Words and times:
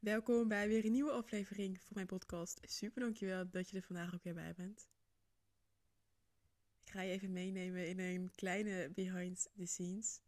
Welkom 0.00 0.48
bij 0.48 0.68
weer 0.68 0.84
een 0.84 0.92
nieuwe 0.92 1.12
aflevering 1.12 1.80
van 1.80 1.92
mijn 1.94 2.06
podcast. 2.06 2.60
Super 2.62 3.00
dankjewel 3.00 3.50
dat 3.50 3.70
je 3.70 3.76
er 3.76 3.82
vandaag 3.82 4.14
ook 4.14 4.22
weer 4.22 4.34
bij 4.34 4.54
bent. 4.54 4.88
Ik 6.80 6.90
ga 6.90 7.00
je 7.00 7.12
even 7.12 7.32
meenemen 7.32 7.88
in 7.88 7.98
een 7.98 8.30
kleine 8.34 8.90
behind 8.90 9.48
the 9.56 9.66
scenes. 9.66 10.20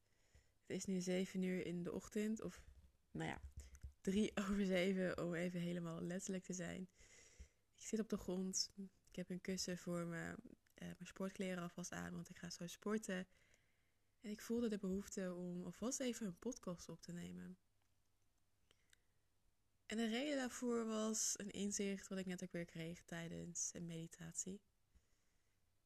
Het 0.67 0.77
is 0.77 0.85
nu 0.85 1.01
7 1.01 1.43
uur 1.43 1.67
in 1.67 1.83
de 1.83 1.93
ochtend, 1.93 2.43
of 2.43 2.63
nou 3.11 3.29
ja, 3.29 3.41
3 4.01 4.37
over 4.51 4.65
7 4.65 5.19
om 5.19 5.35
even 5.35 5.61
helemaal 5.61 6.03
letterlijk 6.03 6.45
te 6.45 6.53
zijn. 6.53 6.89
Ik 7.77 7.85
zit 7.85 8.01
op 8.01 8.09
de 8.09 8.19
grond, 8.19 8.71
ik 9.09 9.17
heb 9.17 9.31
een 9.31 9.41
kussen 9.41 9.79
voor 9.79 10.07
me, 10.07 10.19
uh, 10.19 10.35
mijn 10.75 10.97
sportkleren 11.07 11.63
alvast 11.63 11.93
aan, 11.93 12.15
want 12.15 12.29
ik 12.29 12.39
ga 12.39 12.51
zo 12.51 12.67
sporten. 12.67 13.27
En 14.21 14.31
ik 14.31 14.41
voelde 14.41 14.69
de 14.69 14.79
behoefte 14.79 15.35
om 15.35 15.65
alvast 15.65 16.01
even 16.01 16.27
een 16.27 16.39
podcast 16.39 16.89
op 16.89 17.01
te 17.01 17.13
nemen. 17.13 17.59
En 19.93 19.99
de 19.99 20.07
reden 20.07 20.37
daarvoor 20.37 20.87
was 20.87 21.35
een 21.37 21.51
inzicht 21.51 22.09
wat 22.09 22.19
ik 22.19 22.27
net 22.27 22.43
ook 22.43 22.53
weer 22.53 22.65
kreeg 22.65 23.03
tijdens 23.03 23.71
een 23.73 23.87
meditatie. 23.87 24.61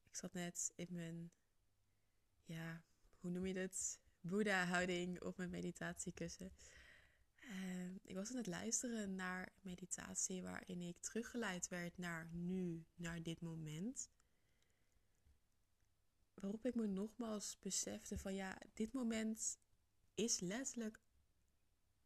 Ik 0.03 0.15
zat 0.15 0.33
net 0.33 0.71
in 0.75 0.87
mijn, 0.89 1.31
ja, 2.45 2.83
hoe 3.19 3.31
noem 3.31 3.45
je 3.45 3.57
het? 3.57 3.99
Boeddha-houding 4.21 5.21
op 5.21 5.37
mijn 5.37 5.49
meditatiekussen. 5.49 6.51
En 7.35 7.99
ik 8.03 8.15
was 8.15 8.29
aan 8.29 8.37
het 8.37 8.47
luisteren 8.47 9.15
naar 9.15 9.51
meditatie 9.61 10.43
waarin 10.43 10.81
ik 10.81 10.99
teruggeleid 10.99 11.67
werd 11.67 11.97
naar 11.97 12.27
nu, 12.31 12.85
naar 12.95 13.23
dit 13.23 13.41
moment. 13.41 14.09
Waarop 16.33 16.65
ik 16.65 16.75
me 16.75 16.87
nogmaals 16.87 17.59
besefte 17.59 18.17
van 18.17 18.33
ja, 18.33 18.57
dit 18.73 18.93
moment 18.93 19.59
is 20.13 20.39
letterlijk 20.39 20.99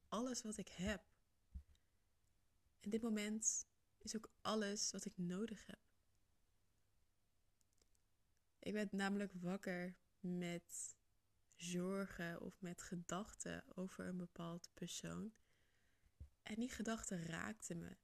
alles 0.08 0.42
wat 0.42 0.58
ik 0.58 0.68
heb. 0.68 1.11
En 2.82 2.90
dit 2.90 3.02
moment 3.02 3.66
is 3.98 4.16
ook 4.16 4.30
alles 4.42 4.92
wat 4.92 5.06
ik 5.06 5.18
nodig 5.18 5.66
heb. 5.66 5.80
Ik 8.60 8.74
werd 8.74 8.92
namelijk 8.92 9.32
wakker 9.34 9.96
met 10.20 10.96
zorgen 11.56 12.42
of 12.42 12.62
met 12.62 12.82
gedachten 12.82 13.64
over 13.76 14.06
een 14.06 14.18
bepaald 14.18 14.70
persoon. 14.74 15.32
En 16.44 16.56
die 16.56 16.70
gedachte 16.70 17.24
raakte 17.24 17.76
me. 17.76 17.98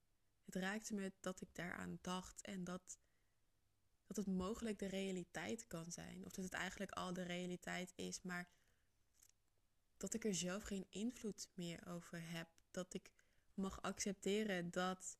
Het 0.45 0.55
raakte 0.55 0.93
me 0.93 1.13
dat 1.19 1.41
ik 1.41 1.49
daaraan 1.55 1.97
dacht 2.01 2.41
en 2.41 2.63
dat, 2.63 2.99
dat 4.05 4.17
het 4.17 4.27
mogelijk 4.27 4.79
de 4.79 4.85
realiteit 4.85 5.67
kan 5.67 5.91
zijn. 5.91 6.25
Of 6.25 6.31
dat 6.31 6.45
het 6.45 6.53
eigenlijk 6.53 6.91
al 6.91 7.13
de 7.13 7.23
realiteit 7.23 7.93
is, 7.95 8.21
maar 8.21 8.49
dat 9.97 10.13
ik 10.13 10.25
er 10.25 10.35
zelf 10.35 10.63
geen 10.63 10.85
invloed 10.89 11.49
meer 11.53 11.87
over 11.87 12.29
heb. 12.29 12.47
Dat 12.71 12.93
ik 12.93 13.11
mag 13.57 13.81
accepteren 13.81 14.71
dat 14.71 15.17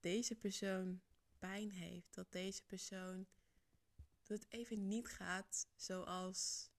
deze 0.00 0.34
persoon 0.34 1.00
pijn 1.38 1.70
heeft. 1.70 2.14
Dat 2.14 2.32
deze 2.32 2.62
persoon. 2.62 3.26
dat 4.22 4.38
het 4.38 4.52
even 4.52 4.88
niet 4.88 5.08
gaat 5.08 5.68
zoals 5.76 6.70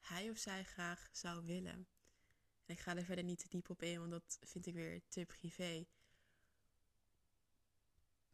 hij 0.00 0.30
of 0.30 0.38
zij 0.38 0.64
graag 0.64 1.08
zou 1.12 1.44
willen. 1.46 1.86
En 2.66 2.74
ik 2.74 2.80
ga 2.80 2.96
er 2.96 3.04
verder 3.04 3.24
niet 3.24 3.38
te 3.38 3.48
diep 3.48 3.70
op 3.70 3.82
in, 3.82 3.98
want 3.98 4.10
dat 4.10 4.38
vind 4.40 4.66
ik 4.66 4.74
weer 4.74 5.00
te 5.08 5.24
privé. 5.24 5.86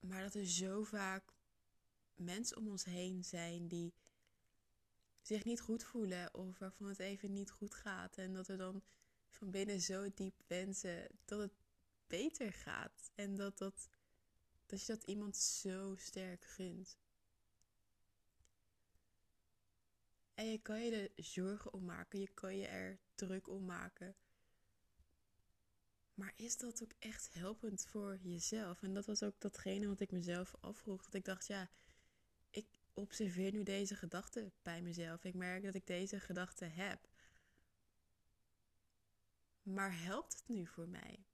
Maar 0.00 0.22
dat 0.22 0.34
er 0.34 0.46
zo 0.46 0.82
vaak 0.82 1.32
mensen 2.14 2.56
om 2.56 2.68
ons 2.68 2.84
heen 2.84 3.24
zijn 3.24 3.68
die 3.68 3.94
zich 5.20 5.44
niet 5.44 5.60
goed 5.60 5.84
voelen 5.84 6.34
of 6.34 6.58
waarvan 6.58 6.86
het 6.86 6.98
even 6.98 7.32
niet 7.32 7.50
goed 7.50 7.74
gaat. 7.74 8.16
En 8.16 8.32
dat 8.32 8.46
we 8.46 8.56
dan 8.56 8.82
van 9.28 9.50
binnen 9.50 9.80
zo 9.80 10.08
diep 10.14 10.42
wensen 10.46 11.08
dat 11.24 11.38
het 11.38 11.52
beter 12.06 12.52
gaat. 12.52 13.10
En 13.14 13.36
dat, 13.36 13.58
dat, 13.58 13.88
dat 14.66 14.80
je 14.80 14.92
dat 14.92 15.04
iemand 15.04 15.36
zo 15.36 15.94
sterk 15.96 16.44
gunt. 16.44 16.98
En 20.34 20.50
je 20.50 20.58
kan 20.58 20.84
je 20.84 20.96
er 20.96 21.24
zorgen 21.24 21.72
om 21.72 21.84
maken, 21.84 22.20
je 22.20 22.28
kan 22.34 22.56
je 22.56 22.66
er 22.66 22.98
druk 23.14 23.48
om 23.48 23.64
maken. 23.64 24.16
Maar 26.14 26.32
is 26.36 26.56
dat 26.56 26.82
ook 26.82 26.92
echt 26.98 27.34
helpend 27.34 27.86
voor 27.86 28.18
jezelf? 28.22 28.82
En 28.82 28.94
dat 28.94 29.06
was 29.06 29.22
ook 29.22 29.40
datgene 29.40 29.86
wat 29.86 30.00
ik 30.00 30.10
mezelf 30.10 30.54
afvroeg. 30.60 31.04
Dat 31.04 31.14
ik 31.14 31.24
dacht, 31.24 31.46
ja, 31.46 31.70
ik 32.50 32.66
observeer 32.92 33.52
nu 33.52 33.62
deze 33.62 33.94
gedachten 33.94 34.52
bij 34.62 34.82
mezelf. 34.82 35.24
Ik 35.24 35.34
merk 35.34 35.62
dat 35.62 35.74
ik 35.74 35.86
deze 35.86 36.20
gedachten 36.20 36.72
heb. 36.72 37.08
Maar 39.62 40.02
helpt 40.02 40.32
het 40.32 40.48
nu 40.48 40.66
voor 40.66 40.88
mij? 40.88 41.24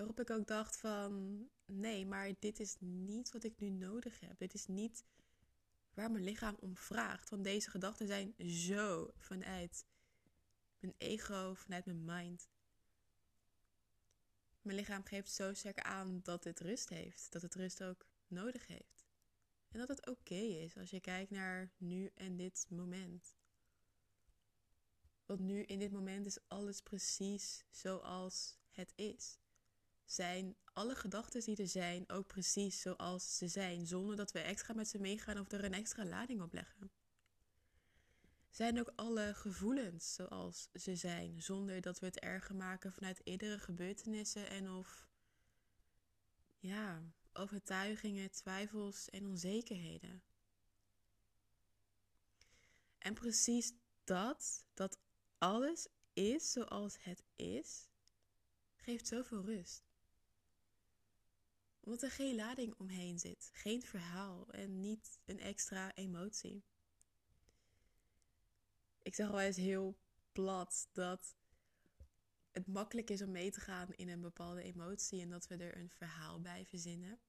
Waarop 0.00 0.20
ik 0.20 0.30
ook 0.30 0.46
dacht 0.46 0.76
van, 0.76 1.44
nee, 1.66 2.06
maar 2.06 2.32
dit 2.38 2.60
is 2.60 2.76
niet 2.78 3.32
wat 3.32 3.44
ik 3.44 3.58
nu 3.58 3.70
nodig 3.70 4.20
heb. 4.20 4.38
Dit 4.38 4.54
is 4.54 4.66
niet 4.66 5.04
waar 5.94 6.10
mijn 6.10 6.24
lichaam 6.24 6.56
om 6.60 6.76
vraagt. 6.76 7.30
Want 7.30 7.44
deze 7.44 7.70
gedachten 7.70 8.06
zijn 8.06 8.34
zo 8.48 9.12
vanuit 9.16 9.84
mijn 10.78 10.94
ego, 10.98 11.54
vanuit 11.54 11.84
mijn 11.84 12.04
mind. 12.04 12.48
Mijn 14.62 14.76
lichaam 14.76 15.04
geeft 15.04 15.32
zo 15.32 15.54
sterk 15.54 15.80
aan 15.80 16.20
dat 16.22 16.44
het 16.44 16.60
rust 16.60 16.88
heeft. 16.88 17.32
Dat 17.32 17.42
het 17.42 17.54
rust 17.54 17.82
ook 17.82 18.06
nodig 18.26 18.66
heeft. 18.66 19.06
En 19.68 19.78
dat 19.78 19.88
het 19.88 20.08
oké 20.08 20.34
is 20.34 20.76
als 20.76 20.90
je 20.90 21.00
kijkt 21.00 21.30
naar 21.30 21.72
nu 21.76 22.10
en 22.14 22.36
dit 22.36 22.66
moment. 22.68 23.34
Want 25.26 25.40
nu 25.40 25.62
in 25.62 25.78
dit 25.78 25.92
moment 25.92 26.26
is 26.26 26.48
alles 26.48 26.80
precies 26.82 27.64
zoals 27.70 28.58
het 28.70 28.92
is 28.96 29.39
zijn 30.12 30.56
alle 30.72 30.94
gedachten 30.94 31.40
die 31.40 31.56
er 31.56 31.68
zijn 31.68 32.08
ook 32.08 32.26
precies 32.26 32.80
zoals 32.80 33.36
ze 33.36 33.48
zijn, 33.48 33.86
zonder 33.86 34.16
dat 34.16 34.32
we 34.32 34.38
extra 34.38 34.74
met 34.74 34.88
ze 34.88 34.98
meegaan 34.98 35.38
of 35.38 35.52
er 35.52 35.64
een 35.64 35.74
extra 35.74 36.04
lading 36.04 36.42
op 36.42 36.52
leggen. 36.52 36.90
Zijn 38.50 38.80
ook 38.80 38.92
alle 38.94 39.34
gevoelens 39.34 40.14
zoals 40.14 40.68
ze 40.72 40.96
zijn, 40.96 41.42
zonder 41.42 41.80
dat 41.80 41.98
we 41.98 42.06
het 42.06 42.18
erger 42.18 42.56
maken 42.56 42.92
vanuit 42.92 43.20
eerdere 43.24 43.58
gebeurtenissen 43.58 44.48
en 44.48 44.70
of 44.70 45.08
ja, 46.58 47.02
overtuigingen, 47.32 48.30
twijfels 48.30 49.10
en 49.10 49.26
onzekerheden. 49.26 50.22
En 52.98 53.14
precies 53.14 53.72
dat, 54.04 54.64
dat 54.74 54.98
alles 55.38 55.88
is 56.12 56.52
zoals 56.52 56.96
het 57.00 57.24
is, 57.36 57.88
geeft 58.76 59.06
zoveel 59.06 59.44
rust 59.44 59.89
omdat 61.80 62.02
er 62.02 62.10
geen 62.10 62.34
lading 62.34 62.74
omheen 62.78 63.18
zit, 63.18 63.50
geen 63.52 63.82
verhaal 63.82 64.50
en 64.50 64.80
niet 64.80 65.18
een 65.24 65.40
extra 65.40 65.94
emotie. 65.94 66.64
Ik 69.02 69.14
zeg 69.14 69.28
wel 69.28 69.40
eens 69.40 69.56
heel 69.56 69.98
plat 70.32 70.88
dat 70.92 71.34
het 72.50 72.66
makkelijk 72.66 73.10
is 73.10 73.22
om 73.22 73.30
mee 73.30 73.50
te 73.50 73.60
gaan 73.60 73.92
in 73.92 74.08
een 74.08 74.20
bepaalde 74.20 74.62
emotie 74.62 75.20
en 75.20 75.30
dat 75.30 75.46
we 75.46 75.56
er 75.56 75.76
een 75.76 75.90
verhaal 75.90 76.40
bij 76.40 76.66
verzinnen. 76.66 77.20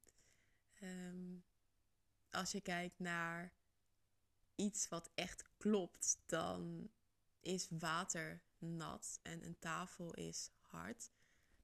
Ehm, 0.74 1.38
als 2.30 2.52
je 2.52 2.62
kijkt 2.62 3.00
naar 3.00 3.54
iets 4.56 4.88
wat 4.88 5.12
echt 5.14 5.44
klopt, 5.58 6.18
dan 6.26 6.90
is 7.40 7.68
water 7.70 8.42
nat 8.58 9.20
en 9.22 9.46
een 9.46 9.60
tafel 9.60 10.14
is 10.14 10.52
hard 10.58 11.12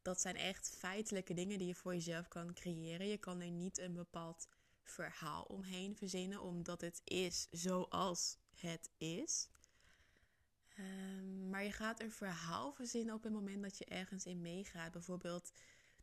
dat 0.07 0.21
zijn 0.21 0.35
echt 0.35 0.69
feitelijke 0.77 1.33
dingen 1.33 1.57
die 1.57 1.67
je 1.67 1.75
voor 1.75 1.93
jezelf 1.93 2.27
kan 2.27 2.53
creëren. 2.53 3.07
Je 3.07 3.17
kan 3.17 3.41
er 3.41 3.51
niet 3.51 3.77
een 3.77 3.93
bepaald 3.93 4.47
verhaal 4.83 5.43
omheen 5.43 5.95
verzinnen, 5.95 6.41
omdat 6.41 6.81
het 6.81 7.01
is 7.03 7.47
zoals 7.51 8.37
het 8.55 8.89
is. 8.97 9.49
Ehm, 10.75 11.49
maar 11.49 11.63
je 11.63 11.71
gaat 11.71 12.01
een 12.01 12.11
verhaal 12.11 12.73
verzinnen 12.73 13.15
op 13.15 13.23
het 13.23 13.33
moment 13.33 13.63
dat 13.63 13.77
je 13.77 13.85
ergens 13.85 14.25
in 14.25 14.41
meegaat. 14.41 14.91
Bijvoorbeeld 14.91 15.51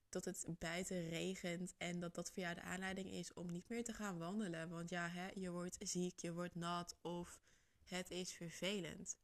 dat 0.08 0.24
het 0.24 0.46
buiten 0.58 1.08
regent 1.08 1.74
en 1.78 2.00
dat 2.00 2.14
dat 2.14 2.30
voor 2.30 2.42
jou 2.42 2.54
de 2.54 2.62
aanleiding 2.62 3.10
is 3.10 3.32
om 3.32 3.50
niet 3.50 3.68
meer 3.68 3.84
te 3.84 3.92
gaan 3.92 4.18
wandelen. 4.18 4.68
Want 4.68 4.90
ja, 4.90 5.08
hè, 5.08 5.28
je 5.34 5.50
wordt 5.50 5.76
ziek, 5.80 6.18
je 6.18 6.32
wordt 6.32 6.54
nat 6.54 6.96
of 7.00 7.40
het 7.84 8.10
is 8.10 8.32
vervelend. 8.32 9.16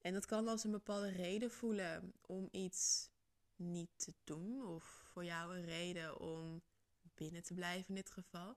En 0.00 0.12
dat 0.12 0.26
kan 0.26 0.48
als 0.48 0.64
een 0.64 0.70
bepaalde 0.70 1.10
reden 1.10 1.50
voelen 1.50 2.12
om 2.20 2.48
iets 2.50 3.12
niet 3.56 3.90
te 3.96 4.14
doen 4.24 4.66
of 4.66 4.84
voor 4.84 5.24
jou 5.24 5.56
een 5.56 5.64
reden 5.64 6.20
om 6.20 6.62
binnen 7.14 7.42
te 7.42 7.54
blijven 7.54 7.88
in 7.88 7.94
dit 7.94 8.10
geval. 8.10 8.56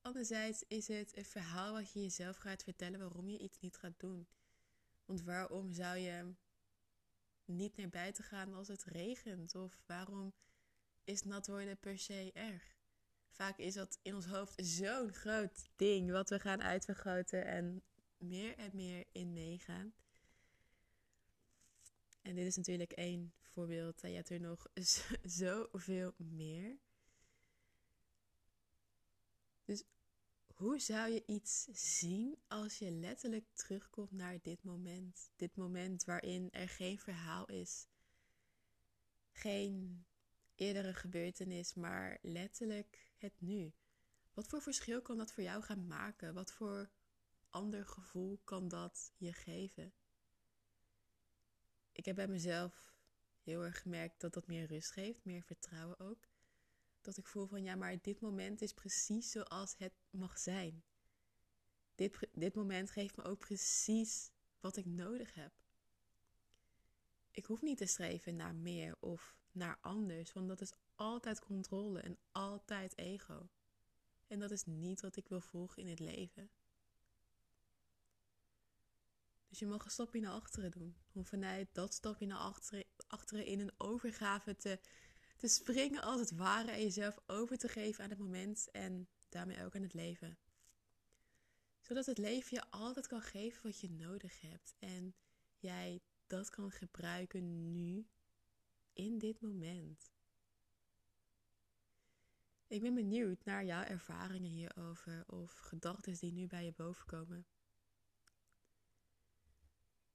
Anderzijds 0.00 0.64
is 0.68 0.88
het 0.88 1.16
een 1.16 1.24
verhaal 1.24 1.72
wat 1.72 1.92
je 1.92 2.00
jezelf 2.00 2.36
gaat 2.36 2.62
vertellen 2.62 3.00
waarom 3.00 3.28
je 3.28 3.38
iets 3.38 3.60
niet 3.60 3.76
gaat 3.76 4.00
doen. 4.00 4.28
Want 5.04 5.22
waarom 5.22 5.72
zou 5.72 5.98
je 5.98 6.34
niet 7.44 7.76
naar 7.76 7.88
buiten 7.88 8.24
gaan 8.24 8.54
als 8.54 8.68
het 8.68 8.84
regent? 8.84 9.54
Of 9.54 9.82
waarom 9.86 10.34
is 11.04 11.22
nat 11.22 11.46
worden 11.46 11.78
per 11.78 11.98
se 11.98 12.30
erg? 12.32 12.76
Vaak 13.28 13.58
is 13.58 13.74
dat 13.74 13.98
in 14.02 14.14
ons 14.14 14.26
hoofd 14.26 14.66
zo'n 14.66 15.12
groot 15.12 15.68
ding 15.76 16.10
wat 16.10 16.30
we 16.30 16.40
gaan 16.40 16.62
uitvergroten 16.62 17.46
en 17.46 17.82
meer 18.16 18.58
en 18.58 18.70
meer 18.74 19.04
in 19.12 19.32
meegaan. 19.32 19.94
En 22.22 22.34
dit 22.34 22.46
is 22.46 22.56
natuurlijk 22.56 22.92
één 22.92 23.34
voorbeeld. 23.54 24.02
En 24.02 24.10
je 24.10 24.16
hebt 24.16 24.30
er 24.30 24.40
nog 24.40 24.66
zoveel 25.42 26.14
meer. 26.16 26.78
Dus 29.64 29.84
hoe 30.54 30.78
zou 30.78 31.10
je 31.10 31.26
iets 31.26 31.68
zien 31.72 32.38
als 32.48 32.78
je 32.78 32.90
letterlijk 32.90 33.48
terugkomt 33.52 34.10
naar 34.10 34.38
dit 34.42 34.62
moment? 34.62 35.30
Dit 35.36 35.56
moment 35.56 36.04
waarin 36.04 36.50
er 36.50 36.68
geen 36.68 36.98
verhaal 36.98 37.46
is. 37.46 37.86
Geen 39.32 40.04
eerdere 40.54 40.94
gebeurtenis, 40.94 41.74
maar 41.74 42.18
letterlijk 42.22 43.12
het 43.16 43.34
nu. 43.38 43.72
Wat 44.32 44.46
voor 44.46 44.62
verschil 44.62 45.02
kan 45.02 45.16
dat 45.16 45.32
voor 45.32 45.42
jou 45.42 45.62
gaan 45.62 45.86
maken? 45.86 46.34
Wat 46.34 46.52
voor 46.52 46.90
ander 47.48 47.86
gevoel 47.86 48.40
kan 48.44 48.68
dat 48.68 49.12
je 49.16 49.32
geven? 49.32 49.92
Ik 51.92 52.04
heb 52.04 52.16
bij 52.16 52.28
mezelf 52.28 52.93
heel 53.44 53.64
erg 53.64 53.82
gemerkt 53.82 54.20
dat 54.20 54.34
dat 54.34 54.46
meer 54.46 54.66
rust 54.66 54.90
geeft, 54.90 55.24
meer 55.24 55.42
vertrouwen 55.42 56.00
ook. 56.00 56.26
Dat 57.00 57.16
ik 57.16 57.26
voel 57.26 57.46
van 57.46 57.62
ja, 57.62 57.74
maar 57.74 58.00
dit 58.00 58.20
moment 58.20 58.62
is 58.62 58.72
precies 58.72 59.30
zoals 59.30 59.74
het 59.78 59.92
mag 60.10 60.38
zijn. 60.38 60.84
Dit, 61.94 62.28
dit 62.32 62.54
moment 62.54 62.90
geeft 62.90 63.16
me 63.16 63.22
ook 63.22 63.38
precies 63.38 64.30
wat 64.60 64.76
ik 64.76 64.86
nodig 64.86 65.34
heb. 65.34 65.52
Ik 67.30 67.44
hoef 67.44 67.62
niet 67.62 67.78
te 67.78 67.86
streven 67.86 68.36
naar 68.36 68.54
meer 68.54 68.96
of 69.00 69.36
naar 69.52 69.78
anders, 69.80 70.32
want 70.32 70.48
dat 70.48 70.60
is 70.60 70.72
altijd 70.94 71.40
controle 71.40 72.00
en 72.00 72.18
altijd 72.32 72.98
ego. 72.98 73.48
En 74.26 74.38
dat 74.38 74.50
is 74.50 74.64
niet 74.64 75.00
wat 75.00 75.16
ik 75.16 75.28
wil 75.28 75.40
volgen 75.40 75.82
in 75.82 75.88
het 75.88 75.98
leven. 75.98 76.50
Dus 79.48 79.58
je 79.58 79.66
mag 79.66 79.84
een 79.84 79.90
stapje 79.90 80.20
naar 80.20 80.32
achteren 80.32 80.70
doen. 80.70 80.96
Om 81.12 81.26
vanuit 81.26 81.68
dat 81.72 81.94
stapje 81.94 82.26
naar 82.26 82.38
achteren, 82.38 82.84
achteren 83.14 83.46
in 83.46 83.60
een 83.60 83.72
overgave 83.78 84.56
te, 84.56 84.80
te 85.36 85.48
springen 85.48 86.02
als 86.02 86.20
het 86.20 86.30
ware. 86.30 86.70
En 86.70 86.82
jezelf 86.82 87.18
over 87.26 87.58
te 87.58 87.68
geven 87.68 88.04
aan 88.04 88.10
het 88.10 88.18
moment 88.18 88.70
en 88.70 89.08
daarmee 89.28 89.64
ook 89.64 89.76
aan 89.76 89.82
het 89.82 89.94
leven. 89.94 90.38
Zodat 91.80 92.06
het 92.06 92.18
leven 92.18 92.56
je 92.56 92.70
altijd 92.70 93.06
kan 93.06 93.22
geven 93.22 93.62
wat 93.62 93.80
je 93.80 93.90
nodig 93.90 94.40
hebt. 94.40 94.74
En 94.78 95.14
jij 95.58 96.02
dat 96.26 96.50
kan 96.50 96.70
gebruiken 96.70 97.72
nu, 97.72 98.06
in 98.92 99.18
dit 99.18 99.40
moment. 99.40 100.12
Ik 102.66 102.80
ben 102.80 102.94
benieuwd 102.94 103.44
naar 103.44 103.64
jouw 103.64 103.82
ervaringen 103.82 104.50
hierover 104.50 105.24
of 105.26 105.58
gedachten 105.58 106.14
die 106.14 106.32
nu 106.32 106.46
bij 106.46 106.64
je 106.64 106.72
bovenkomen. 106.72 107.46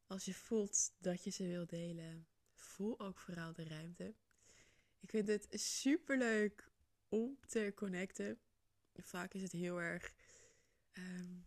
Als 0.08 0.26
je 0.26 0.34
voelt 0.34 0.92
dat 0.98 1.24
je 1.24 1.30
ze 1.30 1.48
wilt 1.48 1.70
delen, 1.70 2.28
voel 2.60 3.00
ook 3.00 3.20
vooral 3.20 3.54
de 3.54 3.64
ruimte. 3.64 4.14
Ik 5.00 5.10
vind 5.10 5.28
het 5.28 5.48
super 5.52 6.18
leuk 6.18 6.72
om 7.10 7.38
te 7.48 7.72
connecten. 7.76 8.40
Vaak 8.96 9.34
is 9.34 9.42
het 9.42 9.52
heel 9.52 9.82
erg 9.82 10.14
ehm, 10.92 11.38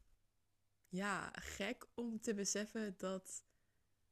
ja, 0.89 1.31
gek 1.35 1.87
om 1.95 2.21
te 2.21 2.35
beseffen 2.35 2.95
dat, 2.99 3.45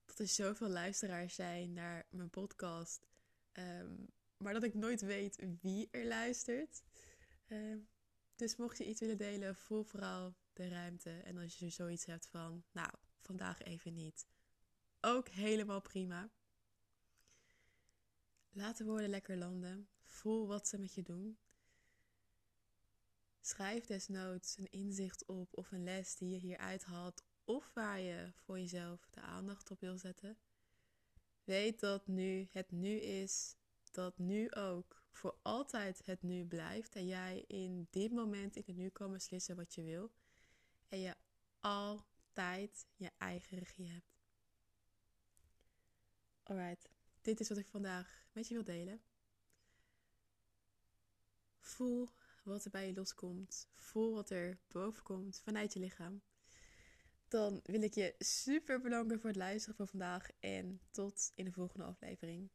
dat 0.04 0.18
er 0.18 0.28
zoveel 0.28 0.68
luisteraars 0.68 1.34
zijn 1.34 1.72
naar 1.72 2.06
mijn 2.10 2.30
podcast. 2.30 3.06
Ehm, 3.52 3.94
maar 4.36 4.52
dat 4.52 4.62
ik 4.62 4.74
nooit 4.74 5.00
weet 5.00 5.46
wie 5.60 5.88
er 5.90 6.06
luistert. 6.06 6.82
Ehm, 7.46 7.78
dus 8.36 8.56
mocht 8.56 8.78
je 8.78 8.86
iets 8.86 9.00
willen 9.00 9.18
delen, 9.18 9.56
voel 9.56 9.82
vooral 9.82 10.34
de 10.52 10.68
ruimte. 10.68 11.10
En 11.10 11.38
als 11.38 11.58
je 11.58 11.70
zoiets 11.70 12.04
hebt 12.04 12.26
van, 12.26 12.64
nou, 12.72 12.90
vandaag 13.20 13.62
even 13.62 13.94
niet. 13.94 14.26
Ook 15.00 15.28
helemaal 15.28 15.80
prima. 15.80 16.30
Laat 18.52 18.76
de 18.76 18.84
woorden 18.84 19.08
lekker 19.08 19.36
landen. 19.36 19.88
Voel 20.02 20.46
wat 20.46 20.68
ze 20.68 20.78
met 20.78 20.94
je 20.94 21.02
doen. 21.02 21.38
Schrijf 23.40 23.84
desnoods 23.84 24.58
een 24.58 24.70
inzicht 24.70 25.26
op 25.26 25.56
of 25.56 25.72
een 25.72 25.84
les 25.84 26.16
die 26.16 26.30
je 26.30 26.38
hieruit 26.38 26.84
haalt 26.84 27.24
of 27.44 27.70
waar 27.74 28.00
je 28.00 28.32
voor 28.36 28.58
jezelf 28.58 29.08
de 29.10 29.20
aandacht 29.20 29.70
op 29.70 29.80
wil 29.80 29.98
zetten. 29.98 30.38
Weet 31.44 31.80
dat 31.80 32.06
nu 32.06 32.48
het 32.50 32.70
nu 32.70 33.00
is, 33.00 33.56
dat 33.90 34.18
nu 34.18 34.50
ook 34.50 35.02
voor 35.10 35.38
altijd 35.42 36.06
het 36.06 36.22
nu 36.22 36.44
blijft 36.44 36.94
en 36.94 37.06
jij 37.06 37.44
in 37.46 37.86
dit 37.90 38.12
moment 38.12 38.56
in 38.56 38.62
het 38.66 38.76
nu 38.76 38.88
kan 38.88 39.12
beslissen 39.12 39.56
wat 39.56 39.74
je 39.74 39.82
wil 39.82 40.10
en 40.88 41.00
je 41.00 41.14
altijd 41.60 42.86
je 42.96 43.10
eigen 43.18 43.58
regie 43.58 43.88
hebt. 43.88 44.18
Alright, 46.42 46.90
dit 47.22 47.40
is 47.40 47.48
wat 47.48 47.58
ik 47.58 47.68
vandaag 47.68 48.24
met 48.32 48.48
je 48.48 48.54
wil 48.54 48.64
delen. 48.64 49.00
Voel 51.58 52.08
wat 52.44 52.64
er 52.64 52.70
bij 52.70 52.86
je 52.86 52.94
loskomt. 52.94 53.68
Voel 53.74 54.14
wat 54.14 54.30
er 54.30 54.58
boven 54.68 55.02
komt 55.02 55.40
vanuit 55.40 55.72
je 55.72 55.80
lichaam. 55.80 56.22
Dan 57.28 57.60
wil 57.64 57.82
ik 57.82 57.94
je 57.94 58.14
super 58.18 58.80
bedanken 58.80 59.20
voor 59.20 59.28
het 59.28 59.38
luisteren 59.38 59.76
van 59.76 59.88
vandaag 59.88 60.28
en 60.38 60.80
tot 60.90 61.32
in 61.34 61.44
de 61.44 61.52
volgende 61.52 61.84
aflevering. 61.84 62.50